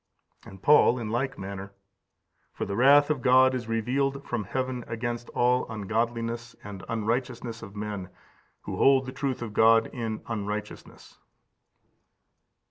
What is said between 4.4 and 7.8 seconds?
heaven against all ungodliness and unrighteousness of